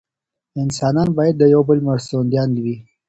[0.63, 2.75] انسانان باید د یو بل مرستندویان وي.